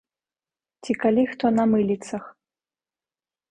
Ці 0.83 0.91
калі 1.03 1.27
хто 1.35 1.45
на 1.59 1.63
мыліцах. 1.75 2.23